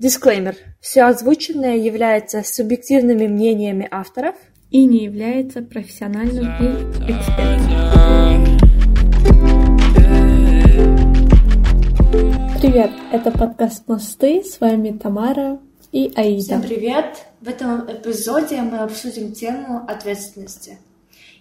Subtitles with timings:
[0.00, 0.54] Дисклеймер.
[0.80, 4.36] Все озвученное является субъективными мнениями авторов
[4.70, 6.66] и не является профессиональным и
[7.10, 8.58] экспертным.
[12.60, 15.58] Привет, это подкаст «Мосты», с вами Тамара
[15.90, 16.42] и Аида.
[16.44, 17.26] Всем привет!
[17.40, 20.78] В этом эпизоде мы обсудим тему ответственности.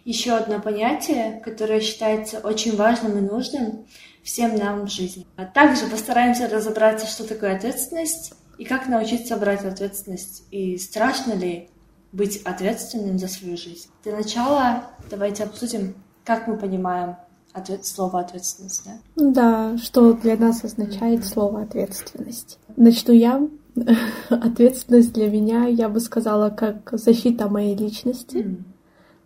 [0.03, 3.85] Еще одно понятие, которое считается очень важным и нужным
[4.23, 5.27] всем нам в жизни.
[5.35, 10.43] А также постараемся разобраться, что такое ответственность, и как научиться брать ответственность?
[10.51, 11.69] И страшно ли
[12.11, 13.89] быть ответственным за свою жизнь?
[14.03, 17.17] Для начала давайте обсудим, как мы понимаем
[17.53, 18.83] ответ, слово ответственность.
[19.15, 19.31] Да?
[19.31, 22.59] да, что для нас означает слово ответственность.
[22.75, 23.47] Начну я.
[24.29, 28.37] Ответственность для меня, я бы сказала, как защита моей личности.
[28.37, 28.63] Mm.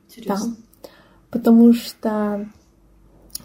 [0.09, 0.55] Интересно.
[0.55, 0.89] Да.
[1.29, 2.49] Потому что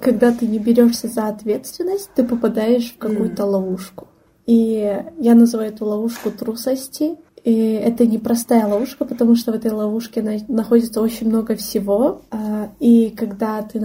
[0.00, 3.46] когда ты не берешься за ответственность, ты попадаешь в какую-то mm.
[3.46, 4.08] ловушку.
[4.46, 7.16] И я называю эту ловушку трусости.
[7.44, 12.22] И это непростая ловушка, потому что в этой ловушке находится очень много всего.
[12.30, 13.80] А, и когда ты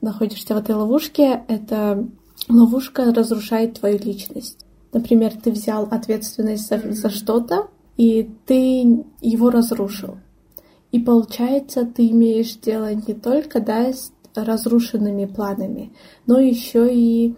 [0.00, 2.06] находишься в этой ловушке, эта
[2.48, 4.64] ловушка разрушает твою личность.
[4.92, 10.18] Например, ты взял ответственность за, за что-то, и ты его разрушил.
[10.92, 15.92] И получается, ты имеешь дело не только да, с разрушенными планами,
[16.26, 17.34] но еще и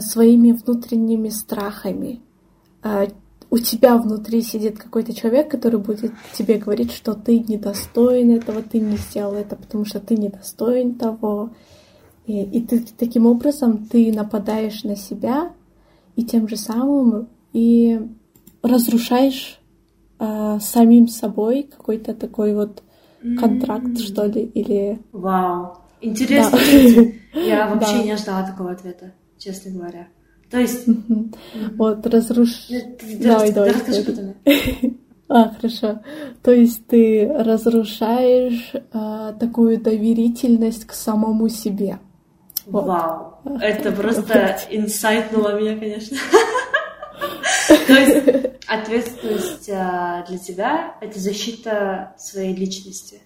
[0.00, 2.20] своими внутренними страхами.
[2.82, 3.06] А,
[3.50, 8.80] у тебя внутри сидит какой-то человек, который будет тебе говорить, что ты недостоин этого, ты
[8.80, 11.50] не сделал это, потому что ты недостоин того.
[12.26, 15.52] И, и ты таким образом ты нападаешь на себя
[16.16, 18.00] и тем же самым и
[18.62, 19.60] разрушаешь
[20.18, 22.82] э, самим собой какой-то такой вот
[23.38, 24.02] контракт, mm-hmm.
[24.02, 25.00] что ли, или...
[25.12, 26.58] Вау, интересно.
[27.32, 27.40] Да.
[27.40, 28.02] Я вообще да.
[28.02, 29.12] не ожидала такого ответа
[29.46, 30.08] честно говоря.
[30.50, 30.86] То есть...
[31.76, 32.68] Вот, разруш...
[33.20, 33.72] Давай, давай.
[33.72, 34.34] Расскажи потом.
[35.28, 36.02] А, хорошо.
[36.44, 41.98] То есть ты разрушаешь а, такую доверительность к самому себе.
[42.64, 42.86] Вот.
[42.86, 43.40] Вау.
[43.60, 46.16] Это просто инсайтнуло меня, конечно.
[47.88, 53.20] То есть ответственность а, для тебя— это защита своей личности.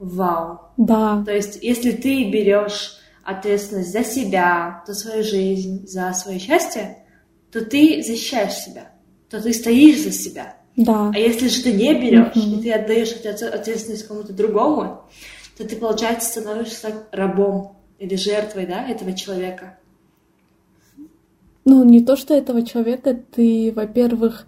[0.00, 0.58] Вау.
[0.76, 1.22] Да.
[1.24, 6.98] То есть если ты берешь ответственность за себя, за свою жизнь, за свое счастье,
[7.50, 8.92] то ты защищаешь себя,
[9.28, 10.56] то ты стоишь за себя.
[10.76, 11.10] Да.
[11.12, 12.60] А если же ты не берешь, mm-hmm.
[12.60, 15.02] и ты отдаешь ответственность кому-то другому,
[15.56, 19.78] то ты, получается, становишься рабом или жертвой да, этого человека.
[21.64, 24.46] Ну, не то, что этого человека, ты, во-первых,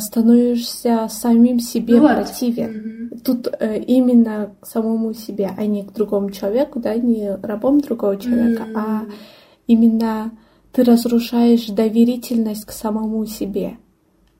[0.00, 2.10] становишься самим себе вот.
[2.14, 3.10] противен.
[3.12, 3.18] Mm-hmm.
[3.20, 8.16] Тут э, именно к самому себе, а не к другому человеку, да, не рабом другого
[8.16, 8.76] человека, mm-hmm.
[8.76, 9.02] а
[9.66, 10.32] именно
[10.72, 13.76] ты разрушаешь доверительность к самому себе.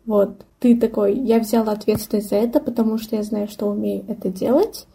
[0.07, 4.31] Вот, ты такой, я взял ответственность за это, потому что я знаю, что умею это
[4.31, 4.87] делать,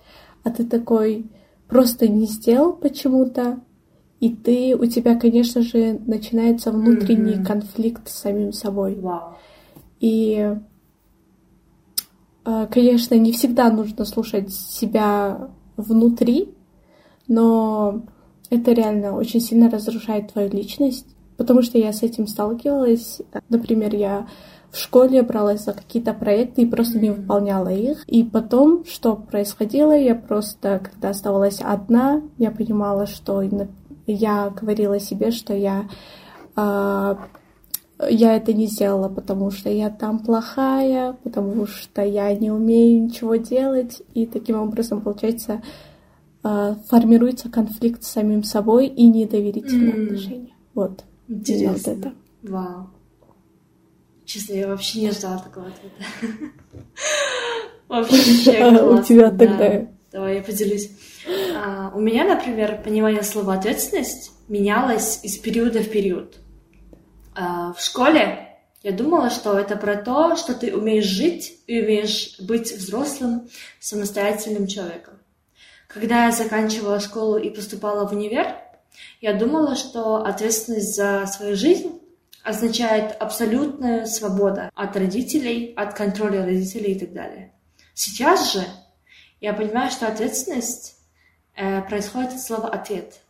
[0.43, 1.27] а ты такой
[1.67, 3.59] просто не сделал почему-то,
[4.19, 7.45] и ты, у тебя, конечно же, начинается внутренний mm-hmm.
[7.45, 8.95] конфликт с самим собой.
[8.95, 9.35] Wow.
[9.99, 10.55] И,
[12.45, 16.53] э, конечно, не всегда нужно слушать себя внутри,
[17.27, 18.01] но
[18.49, 21.05] это реально очень сильно разрушает твою личность,
[21.37, 23.21] потому что я с этим сталкивалась.
[23.49, 24.27] Например, я
[24.71, 28.03] в школе бралась за какие-то проекты и просто не выполняла их.
[28.07, 33.43] И потом, что происходило, я просто, когда оставалась одна, я понимала, что
[34.05, 35.85] я говорила себе, что я
[36.55, 37.15] э,
[38.07, 43.35] я это не сделала, потому что я там плохая, потому что я не умею ничего
[43.35, 45.61] делать, и таким образом, получается,
[46.43, 50.05] э, формируется конфликт с самим собой и недоверительные mm.
[50.05, 50.53] отношения.
[50.73, 51.03] Вот.
[51.27, 51.71] Интересно.
[51.71, 52.13] Вот это.
[52.43, 52.89] Вау.
[54.25, 56.05] Честно, я вообще не ждала такого ответа.
[57.89, 59.87] Вообще У тебя тогда...
[60.11, 60.91] Давай я поделюсь.
[61.55, 66.37] А, у меня, например, понимание слова ответственность менялось из периода в период.
[67.41, 72.37] А, в школе я думала, что это про то, что ты умеешь жить и умеешь
[72.41, 73.49] быть взрослым,
[73.79, 75.13] самостоятельным человеком.
[75.87, 78.57] Когда я заканчивала школу и поступала в универ,
[79.21, 82.01] я думала, что ответственность за свою жизнь
[82.43, 87.53] означает абсолютную свободу от родителей, от контроля родителей и так далее.
[87.93, 88.65] Сейчас же
[89.39, 90.97] я понимаю, что ответственность
[91.55, 93.21] э, происходит от слова «ответ».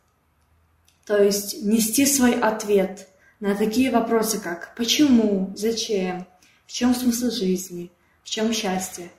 [1.06, 3.06] То есть нести свой ответ
[3.40, 6.26] на такие вопросы, как почему, зачем,
[6.66, 7.90] в чем смысл жизни,
[8.22, 9.10] в чем счастье.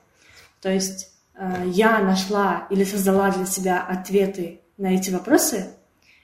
[0.61, 5.73] То есть э, я нашла или создала для себя ответы на эти вопросы,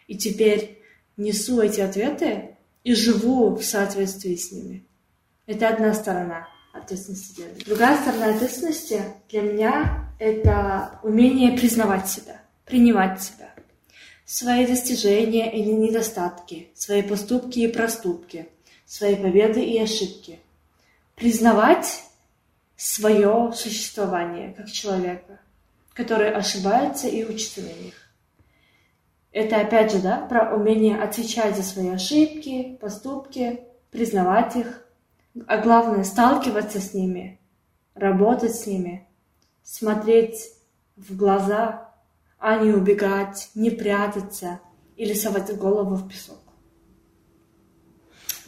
[0.08, 0.82] и теперь
[1.18, 4.86] несу эти ответы и живу в соответствии с ними.
[5.48, 7.44] Это одна сторона ответственности.
[7.66, 13.50] Другая сторона ответственности для меня— это умение признавать себя, принимать себя,
[14.28, 18.50] свои достижения или недостатки, свои поступки и проступки,
[18.86, 20.40] свои победы и ошибки.
[21.16, 22.04] Признавать
[22.76, 25.40] свое существование как человека,
[25.94, 27.94] который ошибается и учится на них.
[29.32, 34.86] Это опять же, да, про умение отвечать за свои ошибки, поступки, признавать их,
[35.48, 37.40] а главное сталкиваться с ними,
[37.96, 39.08] работать с ними,
[39.64, 40.52] смотреть
[40.98, 41.87] в глаза,
[42.40, 44.60] а не убегать, не прятаться
[44.96, 46.38] или совать голову в песок.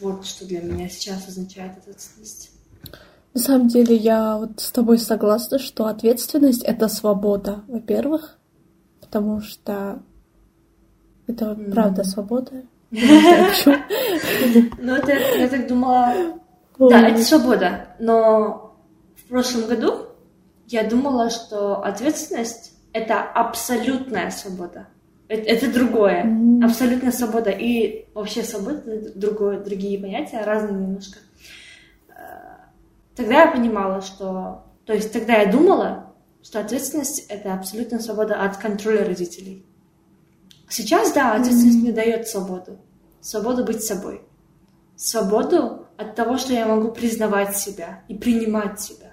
[0.00, 2.50] Вот что для меня сейчас означает ответственность.
[3.34, 8.38] На самом деле я вот с тобой согласна, что ответственность— это свобода, во-первых,
[9.00, 10.02] потому что
[11.26, 11.72] это mm-hmm.
[11.72, 12.62] правда свобода.
[14.78, 16.40] Ну, это я так думала.
[16.78, 17.94] Да, это свобода.
[18.00, 18.74] Но
[19.14, 20.06] в прошлом году
[20.66, 24.88] я думала, что ответственность— это абсолютная свобода.
[25.28, 26.24] Это, это другое.
[26.24, 26.64] Mm.
[26.64, 27.50] Абсолютная свобода.
[27.50, 31.18] И вообще свобода— это другое, другие понятия, разные немножко.
[32.08, 32.12] Э,
[33.14, 34.64] тогда я понимала, что...
[34.86, 39.64] То есть тогда я думала, что ответственность— это абсолютная свобода от контроля родителей.
[40.68, 41.82] Сейчас, да, ответственность mm-hmm.
[41.82, 42.78] мне дает свободу.
[43.20, 44.22] Свободу быть собой.
[44.96, 49.09] Свободу от того, что я могу признавать себя и принимать себя.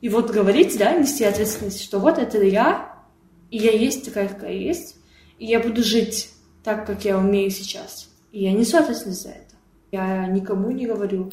[0.00, 2.94] И вот говорить, да, нести ответственность, что вот это я,
[3.50, 4.96] и я есть такая, какая есть,
[5.38, 6.30] и я буду жить
[6.62, 8.08] так, как я умею сейчас.
[8.32, 9.54] И я несу ответственность за это.
[9.92, 11.30] Я никому не говорю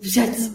[0.00, 0.50] взять.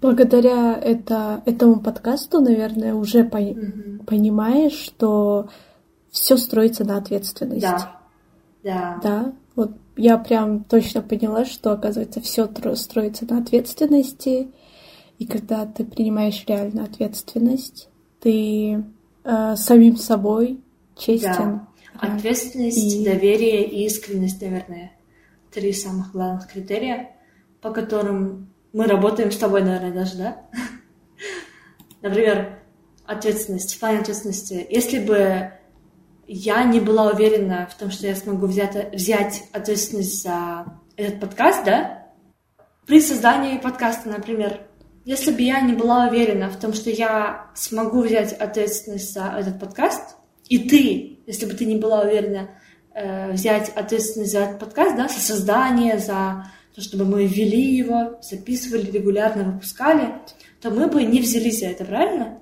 [0.00, 4.04] Благодаря это, этому подкасту, наверное, уже по- угу.
[4.04, 5.48] понимаешь, что
[6.10, 7.60] все строится на ответственности.
[7.62, 8.00] Да.
[8.64, 9.00] Да.
[9.02, 9.32] Да.
[9.54, 14.48] Вот я прям точно поняла, что, оказывается, все строится на ответственности.
[15.22, 17.88] И когда ты принимаешь реально ответственность,
[18.18, 18.84] ты
[19.22, 20.60] э, самим собой
[20.96, 21.60] честен.
[21.94, 22.14] Да.
[22.14, 23.04] Ответственность, и...
[23.04, 24.90] доверие и искренность, наверное,
[25.52, 27.10] три самых главных критерия,
[27.60, 30.42] по которым мы работаем с тобой, наверное, даже, да?
[32.02, 32.58] Например,
[33.06, 34.66] ответственность, в плане ответственности.
[34.70, 35.52] Если бы
[36.26, 40.66] я не была уверена в том, что я смогу взять, взять ответственность за
[40.96, 42.08] этот подкаст, да?
[42.86, 44.66] При создании подкаста, например,
[45.04, 49.58] если бы я не была уверена в том, что я смогу взять ответственность за этот
[49.58, 50.16] подкаст,
[50.48, 52.50] и ты, если бы ты не была уверена
[52.94, 58.18] э, взять ответственность за этот подкаст, да, за создание, за то, чтобы мы вели его,
[58.22, 60.14] записывали, регулярно выпускали,
[60.60, 62.38] то мы бы не взялись за это, правильно?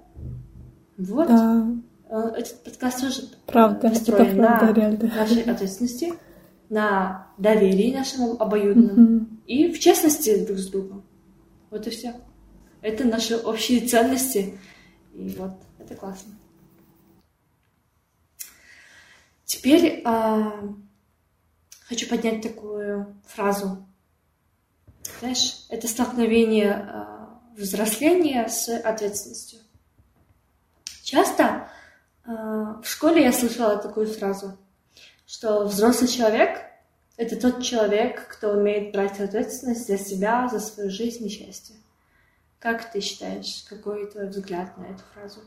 [0.98, 1.28] Вот.
[1.28, 1.66] Да.
[2.10, 5.14] Э, этот подкаст тоже правда, построен правда, на реально.
[5.14, 6.12] нашей ответственности,
[6.68, 9.40] на доверии нашему обоюдному Мгм.
[9.46, 11.04] и в честности друг с другом.
[11.70, 12.14] Вот и все.
[12.82, 14.58] Это наши общие ценности.
[15.14, 16.32] И вот, это классно.
[19.44, 20.52] Теперь а,
[21.88, 23.84] хочу поднять такую фразу.
[25.18, 29.58] Знаешь, это столкновение а, взросления с ответственностью.
[31.02, 31.68] Часто
[32.24, 34.56] а, в школе я слышала такую фразу,
[35.26, 36.60] что взрослый человек—
[37.16, 41.76] это тот человек, кто умеет брать ответственность за себя, за свою жизнь и счастье.
[42.60, 45.40] Как ты считаешь, какой твой взгляд на эту фразу?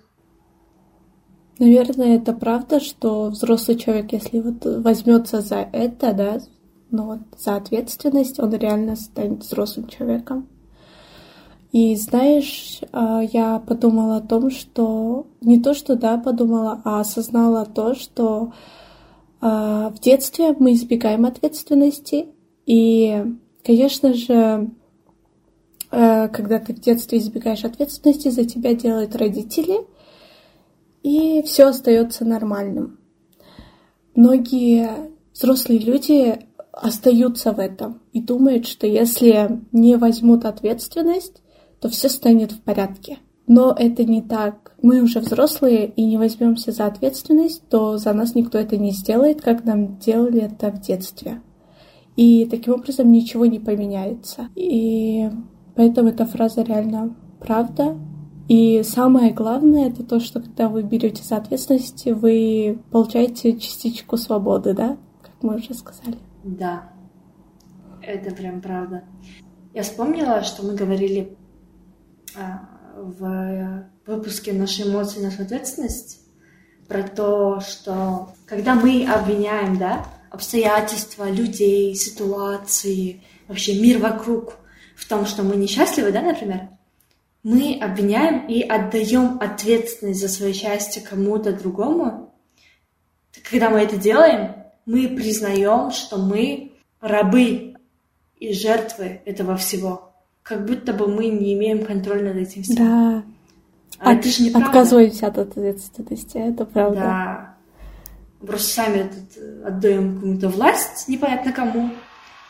[1.59, 6.39] Наверное, это правда, что взрослый человек, если вот возьмется за это, да,
[6.89, 10.47] ну вот за ответственность, он реально станет взрослым человеком.
[11.71, 17.65] И знаешь, а, я подумала о том, что не то, что да, подумала, а осознала
[17.65, 18.53] то, что
[19.39, 22.27] а, в детстве мы избегаем ответственности.
[22.65, 23.23] И,
[23.63, 24.71] конечно же,
[25.93, 29.85] когда ты в детстве избегаешь ответственности, за тебя делают родители,
[31.03, 32.99] и все остается нормальным.
[34.15, 34.89] Многие
[35.33, 36.39] взрослые люди
[36.71, 41.43] остаются в этом и думают, что если не возьмут ответственность,
[41.79, 43.19] то все станет в порядке.
[43.45, 44.73] Но это не так.
[44.81, 49.41] Мы уже взрослые и не возьмемся за ответственность, то за нас никто это не сделает,
[49.41, 51.41] как нам делали это в детстве.
[52.15, 54.47] И таким образом ничего не поменяется.
[54.55, 55.29] И
[55.75, 57.97] поэтому эта фраза реально правда.
[58.47, 64.73] И самое главное это то, что когда вы берете за ответственность, вы получаете частичку свободы,
[64.73, 64.97] да?
[65.21, 66.17] Как мы уже сказали.
[66.43, 66.91] Да,
[68.01, 69.03] это прям правда.
[69.73, 71.37] Я вспомнила, что мы говорили
[72.37, 76.19] а, в выпуске «Наши эмоции, наша ответственность»
[76.87, 84.55] про то, что когда мы обвиняем да, обстоятельства, людей, ситуации, вообще мир вокруг
[85.03, 86.69] в том, что мы несчастливы, да, например,
[87.43, 92.33] мы обвиняем и отдаем ответственность за свое счастье кому-то другому,
[93.49, 94.55] когда мы это делаем,
[94.85, 97.75] мы признаем, что мы рабы
[98.37, 100.13] и жертвы этого всего.
[100.41, 102.75] Как будто бы мы не имеем контроля над этим всем.
[102.77, 103.23] Да.
[103.99, 104.69] А От- это же неправда.
[104.69, 106.99] Отказываемся от ответственности, это правда.
[106.99, 107.57] Да.
[108.47, 109.09] Просто сами
[109.65, 111.89] отдаем кому-то власть, непонятно кому.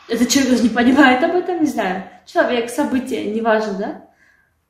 [0.08, 2.04] Этот человек даже не понимает об этом, не знаю.
[2.26, 4.08] Человек, событие, неважно, да?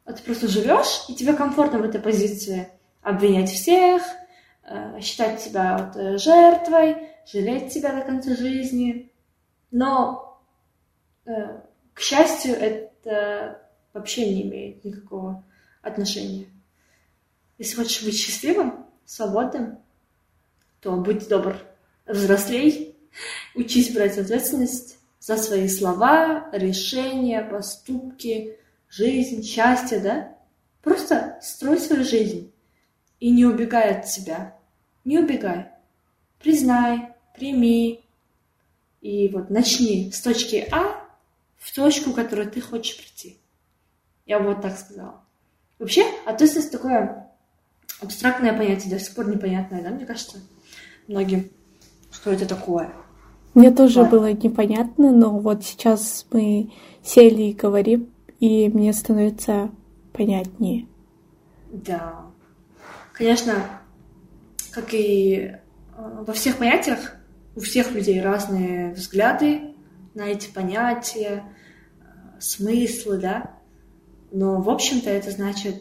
[0.04, 2.68] А ты просто живешь, и тебе комфортно в этой позиции
[3.02, 4.02] обвинять всех,
[4.64, 9.10] э, считать себя вот, э, жертвой, жалеть себя до конца жизни.
[9.70, 10.40] Но,
[11.24, 11.60] э,
[11.94, 13.60] к счастью, это
[13.92, 15.42] вообще не имеет никакого
[15.82, 16.46] отношения.
[17.58, 19.78] Если хочешь быть счастливым, свободным,
[20.80, 21.56] то будь добр,
[22.06, 22.96] взрослей,
[23.54, 28.58] учись брать ответственность за свои слова, решения, поступки,
[28.90, 30.36] жизнь, счастье, да?
[30.82, 32.52] Просто строй свою жизнь
[33.20, 34.54] и не убегай от себя.
[35.06, 35.70] Не убегай.
[36.38, 38.04] Признай, прими
[39.00, 41.08] и вот начни с точки А
[41.56, 43.38] в точку, к которой ты хочешь прийти.
[44.26, 45.24] Я бы вот так сказала.
[45.78, 47.30] Вообще, ответственность такое
[48.02, 50.42] абстрактное понятие, до сих пор непонятное, да, мне кажется,
[51.06, 51.50] многим,
[52.12, 52.92] что это такое.
[53.54, 54.10] Мне тоже Бывает.
[54.10, 58.08] было непонятно, но вот сейчас мы сели и говорим,
[58.40, 59.70] и мне становится
[60.12, 60.86] понятнее.
[61.70, 62.26] Да.
[63.12, 63.54] Конечно,
[64.72, 65.58] как и э,
[65.96, 67.16] во всех понятиях,
[67.54, 69.74] у всех людей разные взгляды
[70.14, 71.44] на эти понятия,
[72.00, 73.54] э, смыслы, да.
[74.32, 75.80] Но, в общем-то, это значит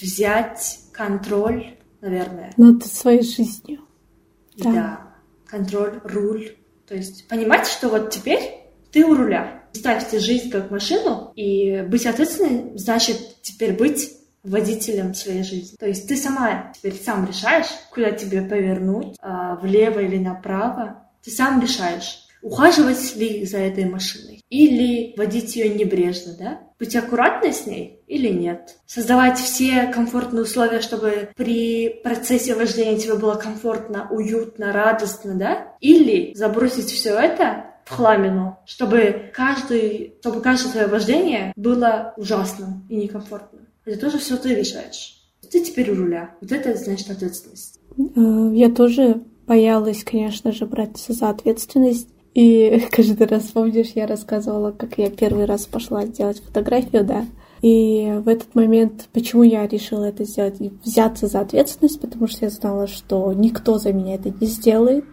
[0.00, 3.80] взять контроль, наверное, Над своей жизнью.
[4.56, 4.72] Да.
[4.72, 5.11] Да.
[5.52, 6.56] Контроль, руль.
[6.88, 8.40] То есть понимать, что вот теперь
[8.90, 9.64] ты у руля.
[9.74, 15.76] Ставьте жизнь как машину, и быть ответственным значит теперь быть водителем своей жизни.
[15.78, 21.06] То есть ты сама теперь сам решаешь, куда тебе повернуть, а, влево или направо.
[21.22, 26.60] Ты сам решаешь, ухаживать ли за этой машиной или водить ее небрежно, да?
[26.82, 28.74] Быть аккуратной с ней или нет?
[28.86, 35.76] Создавать все комфортные условия, чтобы при процессе вождения тебе было комфортно, уютно, радостно, да?
[35.78, 42.96] Или забросить все это в хламину, чтобы каждый, чтобы каждое твое вождение было ужасным и
[42.96, 43.68] некомфортным.
[43.84, 45.22] Это тоже все ты решаешь.
[45.52, 46.34] Ты теперь у руля.
[46.40, 47.78] Вот это значит ответственность.
[47.96, 52.08] Э, Я тоже боялась, конечно же, браться за ответственность.
[52.34, 57.26] И каждый раз, помнишь, я рассказывала, как я первый раз пошла делать фотографию, да.
[57.60, 62.44] И в этот момент, почему я решила это сделать и взяться за ответственность, потому что
[62.46, 65.04] я знала, что никто за меня это не сделает.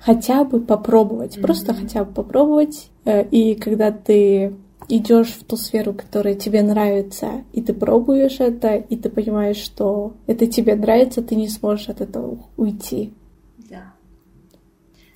[0.00, 1.82] Хотя бы попробовать, просто Мгм.
[1.82, 2.90] хотя бы попробовать.
[3.04, 4.54] Э, И когда ты
[4.88, 10.12] идешь в ту сферу, которая тебе нравится, и ты пробуешь это, и ты понимаешь, что
[10.26, 13.12] это тебе нравится, ты не сможешь от этого уйти.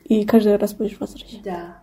[0.08, 1.38] И каждый раз будешь возвращаться.
[1.44, 1.82] Да.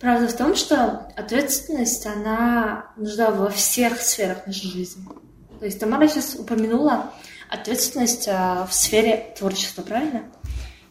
[0.00, 5.04] Правда в том, что ответственность, она нужна во всех сферах нашей жизни.
[5.58, 7.10] То есть Тамара сейчас упомянула
[7.50, 10.22] ответственность а, в сфере творчества, правильно?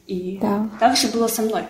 [0.05, 0.69] И Да.
[0.79, 1.63] так же было со мной.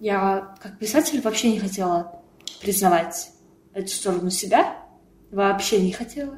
[0.00, 2.22] Я как писатель вообще не хотела
[2.60, 3.30] признавать
[3.74, 4.76] эту сторону себя.
[5.30, 6.36] Вообще не хотела.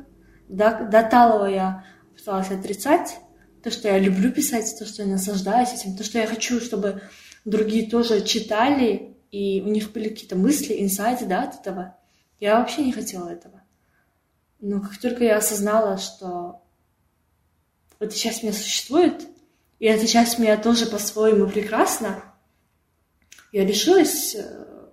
[0.48, 1.84] До, до талого я
[2.16, 3.18] пыталась отрицать
[3.62, 7.02] то, что я люблю писать, то, что я наслаждаюсь этим, то, что я хочу, чтобы
[7.44, 11.96] другие тоже читали, и у них были какие-то мысли, инсайты, да, от этого.
[12.38, 13.62] Я вообще не хотела этого.
[14.60, 16.62] Но как только я осознала, что
[17.98, 19.26] эта часть меня существует,
[19.78, 22.24] и эта часть меня тоже по-своему прекрасна,
[23.52, 24.90] я решилась э,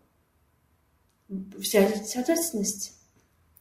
[1.28, 2.94] взять ответственность.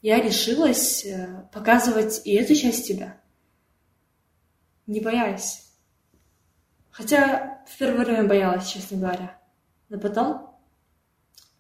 [0.03, 3.21] Я решилась э, показывать и эту часть себя,
[4.87, 5.67] не боясь.
[6.91, 9.39] Хотя в первое время боялась, честно говоря.
[9.89, 10.57] Но потом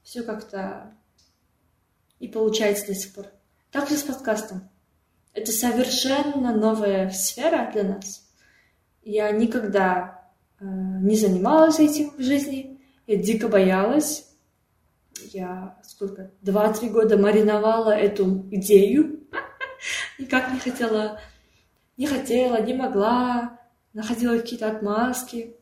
[0.03, 0.95] все как-то
[2.19, 3.27] и получается до сих пор.
[3.71, 4.69] Так же с подкастом.
[5.35, 8.27] Это совершенно новая сфера для нас.
[9.03, 12.81] Я никогда э, не занималась этим в жизни.
[13.07, 14.27] Я дико боялась.
[15.33, 16.31] Я сколько?
[16.41, 19.29] Два-три года мариновала эту идею.
[20.19, 21.21] Никак не хотела,
[21.97, 23.59] не хотела, не могла.
[23.93, 25.57] Находила какие-то отмазки,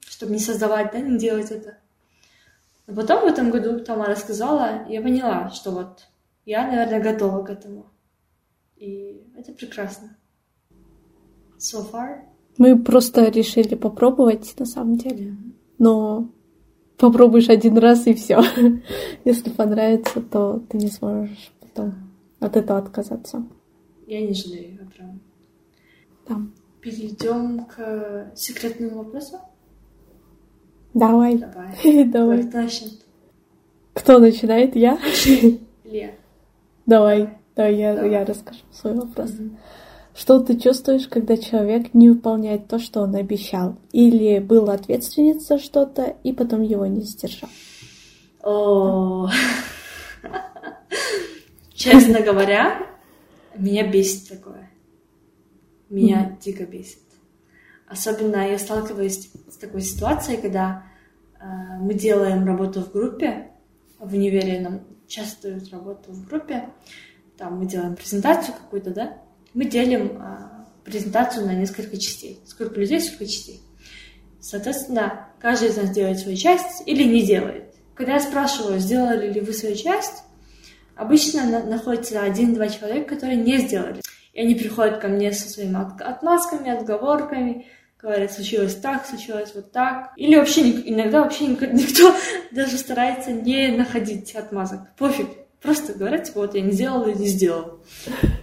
[0.00, 1.78] чтобы не создавать, да, не делать это.
[2.86, 6.08] Но потом в этом году Тамара сказала, я поняла, что вот
[6.44, 7.86] я, наверное, готова к этому.
[8.76, 10.16] И это прекрасно.
[11.58, 12.24] So far.
[12.58, 15.36] Мы просто решили попробовать, на самом деле.
[15.78, 16.28] Но
[16.98, 18.42] попробуешь один раз и все.
[19.24, 21.94] Если понравится, то ты не сможешь потом
[22.40, 23.46] от этого отказаться.
[24.06, 25.20] Я не жалею, прям.
[26.28, 26.36] Да.
[26.80, 29.38] Перейдем к секретному вопросу.
[30.94, 31.38] Давай.
[31.38, 32.04] Давай.
[32.04, 32.42] Давай.
[32.46, 32.92] Кто начнет?
[33.94, 34.76] Кто начинает?
[34.76, 34.98] Я?
[35.84, 36.12] Илья.
[36.86, 37.30] Давай.
[37.54, 38.10] Давай, я, Давай.
[38.10, 39.30] я расскажу свой вопрос.
[39.30, 39.58] Мгм.
[40.14, 43.76] Что ты чувствуешь, когда человек не выполняет то, что он обещал?
[43.92, 47.48] Или был ответственен за что-то, и потом его не сдержал?
[48.42, 49.30] О,
[51.74, 52.86] честно говоря,
[53.56, 54.70] меня бесит такое.
[55.88, 56.98] Меня дико бесит.
[57.86, 60.84] Особенно я сталкиваюсь с такой ситуацией, когда
[61.38, 61.44] э,
[61.80, 63.50] мы делаем работу в группе,
[63.98, 66.70] в универе нам часто дают работу в группе,
[67.36, 69.18] там мы делаем презентацию какую-то, да,
[69.52, 72.40] мы делим э, презентацию на несколько частей.
[72.46, 73.60] Сколько людей, сколько частей.
[74.40, 77.74] Соответственно, каждый из нас делает свою часть или не делает.
[77.94, 80.24] Когда я спрашиваю, сделали ли вы свою часть,
[80.96, 84.00] обычно на- находится один-два человека, которые не сделали.
[84.32, 87.66] И они приходят ко мне со своими от- отмазками, отговорками,
[88.00, 90.12] говорят, случилось так, случилось вот так.
[90.16, 92.14] Или вообще иногда вообще ник- никто
[92.50, 94.80] даже старается не находить отмазок.
[94.96, 95.28] Пофиг.
[95.60, 97.84] Просто говорят, типа, вот я не сделала и не сделал.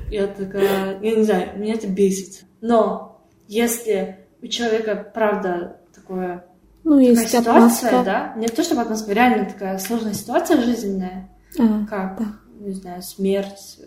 [0.10, 2.46] Я такая, я не знаю, меня это бесит.
[2.62, 6.46] Но если у человека, правда, такое
[6.86, 8.04] Ну, такая есть ситуация, отмазка.
[8.06, 12.40] да, не то чтобы атмосфера, реально такая сложная ситуация жизненная, А, как, да.
[12.60, 13.80] не знаю, смерть,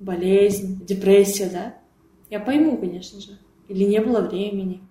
[0.00, 1.74] болезнь, депрессия, да,
[2.30, 3.38] я пойму, конечно же,
[3.68, 4.82] или не было времени.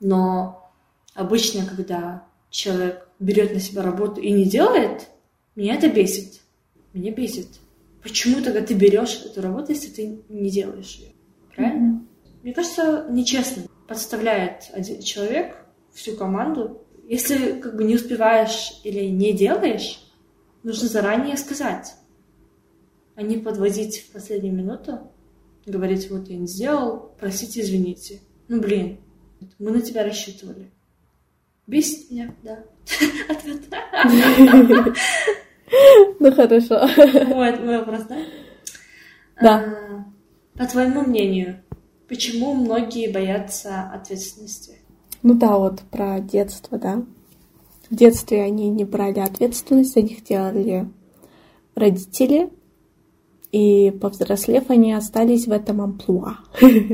[0.00, 0.70] Но
[1.14, 5.08] обычно, когда человек берет на себя работу и не делает,
[5.56, 6.40] меня это бесит.
[6.92, 7.48] Меня бесит.
[8.02, 11.12] Почему тогда ты берешь эту работу, если ты не делаешь ее?
[11.54, 12.04] Правильно?
[12.42, 13.64] Мне кажется, нечестно.
[13.86, 15.56] Подставляет один человек
[15.92, 16.84] всю команду.
[17.08, 20.00] Если как бы не успеваешь или не делаешь,
[20.62, 21.94] нужно заранее сказать,
[23.14, 25.10] а не подводить в последнюю минуту,
[25.66, 28.20] говорить, вот я не сделал, простите, извините.
[28.48, 28.98] Ну, блин,
[29.58, 30.70] мы на тебя рассчитывали.
[31.66, 32.64] Бесит меня, да.
[33.28, 33.62] Ответ.
[36.18, 36.86] Ну, хорошо.
[37.26, 38.18] Мой мой вопрос, да?
[39.40, 39.58] Да.
[39.58, 41.62] А, По твоему мнению,
[42.08, 44.78] почему многие боятся ответственности?
[45.22, 47.04] Ну да, вот про детство, да.
[47.92, 50.88] В детстве они не брали ответственность, за них делали
[51.74, 52.48] родители,
[53.50, 56.38] и повзрослев, они остались в этом амплуа.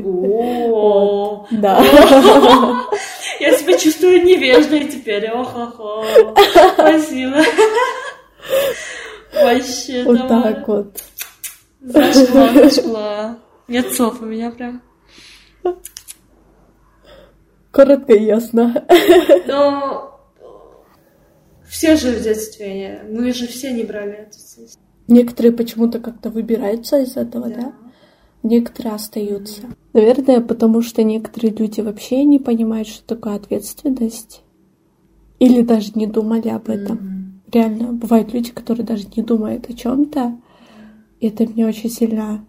[0.03, 1.81] О, Да.
[3.39, 5.31] я себя чувствую невежной теперь.
[5.31, 6.03] Ох-охо.
[6.73, 7.37] Спасибо.
[9.33, 11.01] Вообще, Вот так вот.
[11.79, 13.37] Зашла, зашла.
[13.69, 14.81] Нет слов у меня прям.
[17.71, 18.85] Коротко и ясно.
[19.47, 20.08] Но
[21.69, 24.79] все же в детстве, мы же все не брали ответственность.
[25.07, 27.73] Некоторые почему-то как-то выбираются из этого, да?
[28.43, 29.61] Некоторые остаются.
[29.93, 34.43] Наверное, потому что некоторые люди вообще не понимают, что такое ответственность.
[35.39, 36.97] Или даже не думали об этом.
[36.97, 37.41] Мгм.
[37.51, 40.37] Реально, бывают люди, которые даже не думают о чем-то.
[41.19, 42.45] И это меня очень сильно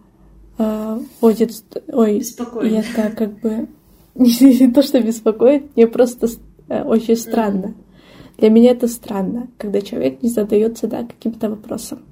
[0.57, 1.51] э, вводит...
[1.87, 2.75] Ой, и Беспокойно.
[2.77, 3.67] это как бы...
[4.15, 6.27] Не то, что беспокоит, мне просто
[6.67, 7.75] э, очень странно.
[8.41, 12.03] Для меня это странно, когда человек не задается да, каким-то вопросом.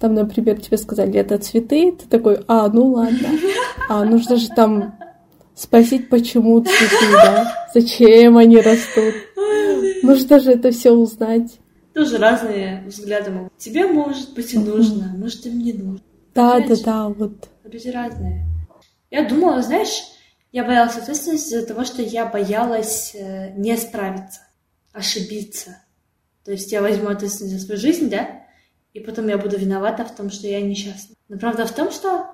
[0.00, 3.28] Там, например, тебе сказали, это цветы, ты такой, а, ну ладно.
[3.86, 4.98] А нужно же там
[5.54, 7.68] спросить, почему цветы, да?
[7.74, 9.14] Зачем они растут?
[10.02, 11.58] Нужно же это все узнать.
[11.92, 13.52] Тоже разные взгляды могут.
[13.58, 16.00] Тебе может быть и нужно, может им не нужно.
[16.34, 16.84] Да, да, Понимаете?
[16.84, 17.48] да, вот.
[17.64, 18.46] Люди разные.
[19.10, 20.02] Я думала, знаешь,
[20.50, 24.40] я боялась ответственности из-за того, что я боялась э, не справиться,
[24.96, 25.82] ошибиться.
[26.44, 28.46] То есть я возьму ответственность за свою жизнь, да,
[28.94, 31.14] и потом я буду виновата в том, что я несчастна.
[31.28, 32.30] Но правда в том, что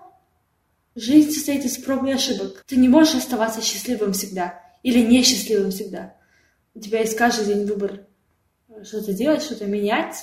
[0.94, 2.62] жизнь состоит из проб и ошибок.
[2.66, 6.14] Ты не можешь оставаться счастливым всегда или несчастливым всегда.
[6.74, 8.06] У тебя есть каждый день выбор
[8.84, 10.16] что-то делать, что-то менять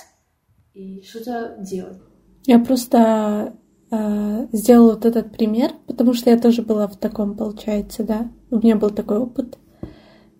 [0.72, 1.98] и что-то делать.
[2.46, 3.54] Я просто
[3.90, 8.30] э, сделала вот этот пример, потому что я тоже была в таком, получается, да.
[8.50, 9.58] У меня был такой опыт,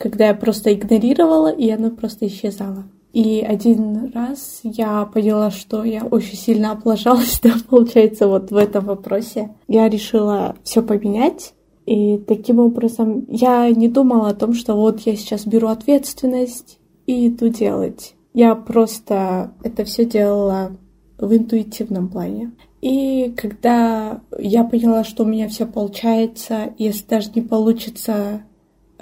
[0.00, 2.84] когда я просто игнорировала, и оно просто исчезало.
[3.12, 8.86] И один раз я поняла, что я очень сильно облажалась, да, получается, вот в этом
[8.86, 9.54] вопросе.
[9.68, 11.52] Я решила все поменять.
[11.84, 17.28] И таким образом я не думала о том, что вот я сейчас беру ответственность и
[17.28, 18.14] иду делать.
[18.32, 20.76] Я просто это все делала
[21.18, 22.52] в интуитивном плане.
[22.80, 28.44] И когда я поняла, что у меня все получается, если даже не получится,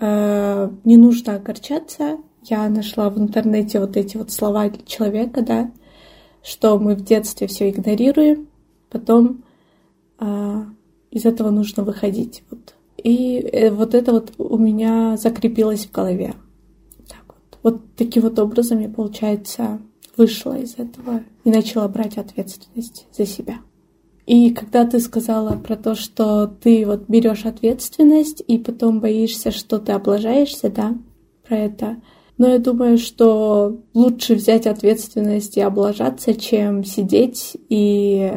[0.00, 5.70] не нужно огорчаться, я нашла в интернете вот эти вот слова человека, да,
[6.42, 8.48] что мы в детстве все игнорируем,
[8.90, 9.42] потом
[10.18, 10.66] а,
[11.10, 12.42] из этого нужно выходить.
[12.50, 12.74] Вот.
[12.96, 16.34] И э, вот это вот у меня закрепилось в голове.
[17.06, 17.58] Так вот.
[17.62, 19.80] вот таким вот образом я, получается,
[20.16, 23.58] вышла из этого и начала брать ответственность за себя.
[24.28, 29.78] И когда ты сказала про то, что ты вот берешь ответственность и потом боишься, что
[29.78, 30.98] ты облажаешься, да,
[31.48, 31.96] про это.
[32.36, 38.30] Но я думаю, что лучше взять ответственность и облажаться, чем сидеть и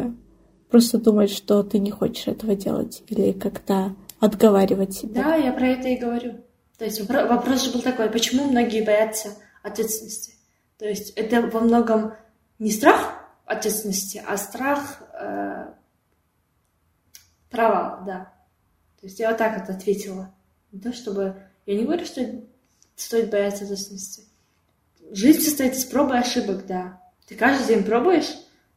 [0.70, 5.24] просто думать, что ты не хочешь этого делать или как-то отговаривать себя.
[5.24, 6.36] Да, я про это и говорю.
[6.78, 10.36] То есть вопрос же был такой, почему многие боятся ответственности?
[10.80, 12.14] То есть это во многом
[12.60, 13.14] не страх
[13.46, 15.66] ответственности, а страх э,
[17.52, 18.34] провал, да.
[19.00, 20.34] То есть я вот так вот ответила.
[20.72, 21.36] Не то чтобы...
[21.66, 22.26] Я не говорю, что
[22.96, 24.24] стоит бояться ответственности.
[25.12, 27.02] Жизнь состоит из проб и ошибок, да.
[27.28, 28.34] Ты каждый день пробуешь,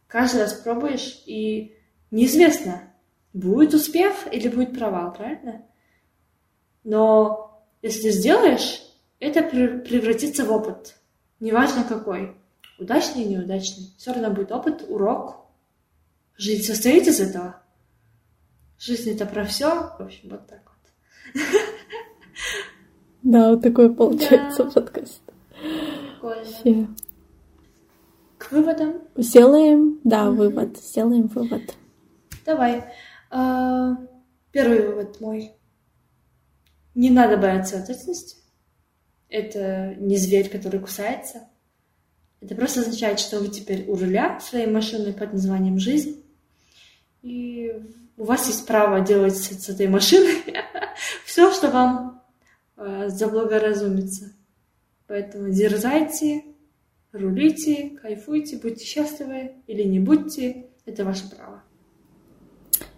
[0.07, 1.77] каждый раз пробуешь, и
[2.11, 2.83] неизвестно,
[3.33, 5.63] будет успех или будет провал, правильно?
[6.83, 8.83] Но если ты сделаешь,
[9.21, 10.97] это превратится в опыт.
[11.41, 12.37] Неважно какой.
[12.79, 13.93] Удачный или неудачный.
[13.97, 15.47] Все равно будет опыт, урок.
[16.37, 17.61] Жизнь состоит из этого.
[18.79, 19.69] Жизнь это про все.
[19.99, 21.43] В общем, вот так вот.
[23.23, 24.71] Да, вот такой получается да.
[24.71, 25.23] подкаст.
[25.61, 26.45] Прикольно.
[26.45, 26.89] Все.
[28.37, 29.01] К выводам?
[29.17, 30.37] Сделаем, да, угу.
[30.37, 30.77] вывод.
[30.77, 31.75] Сделаем вывод.
[32.45, 32.85] Давай.
[33.31, 33.97] А,
[34.53, 35.53] первый вывод мой.
[36.95, 38.37] Не надо бояться ответственности.
[39.31, 41.49] Это не зверь, который кусается.
[42.41, 46.23] Это просто означает, что вы теперь у руля своей машины под названием «Жизнь».
[47.23, 47.73] И
[48.17, 50.43] у вас есть право делать с этой машиной
[51.25, 52.23] все, что вам
[52.77, 54.33] э, заблагоразумится.
[55.07, 56.45] Поэтому дерзайте,
[57.13, 60.67] рулите, кайфуйте, будьте счастливы или не будьте.
[60.87, 61.63] Это ваше право.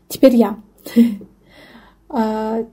[0.08, 0.60] Теперь я.
[2.08, 2.66] а,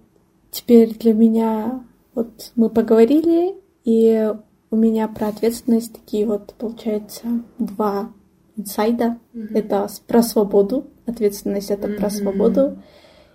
[0.52, 4.34] теперь для меня вот мы поговорили, и
[4.70, 8.12] у меня про ответственность такие вот, получается, два
[8.56, 9.20] инсайда.
[9.34, 9.58] Mm-hmm.
[9.58, 10.88] Это про свободу.
[11.06, 11.98] Ответственность это mm-hmm.
[11.98, 12.84] про свободу.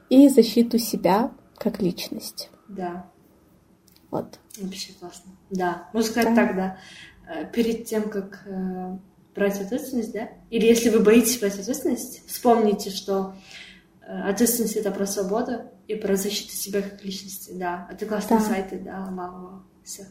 [0.09, 2.51] И защиту себя как личность.
[2.69, 3.07] Да.
[4.11, 4.39] Вот.
[4.59, 5.33] Вообще классно.
[5.51, 5.89] Да.
[5.93, 6.47] Можно сказать да.
[6.47, 6.79] так, да.
[7.29, 8.97] Э, перед тем, как э,
[9.35, 10.31] брать ответственность, да?
[10.51, 13.35] Или если вы боитесь брать ответственность, вспомните, что
[14.01, 17.53] э, ответственность это про свободу и про защиту себя как личности.
[17.53, 17.89] Да.
[17.93, 18.47] Это классные да.
[18.47, 19.07] сайты, да.
[19.11, 19.63] Вау.
[19.85, 20.07] Все.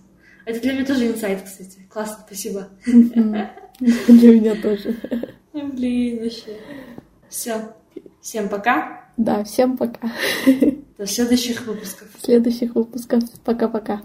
[0.45, 1.79] Это для меня тоже инсайт, кстати.
[1.89, 2.69] Классно, спасибо.
[2.85, 4.95] Для меня тоже.
[5.51, 6.57] Блин, вообще.
[7.29, 7.73] Все.
[8.21, 9.05] Всем пока.
[9.17, 10.11] Да, всем пока.
[10.97, 12.07] До следующих выпусков.
[12.21, 13.23] Следующих выпусков.
[13.43, 14.01] Пока-пока.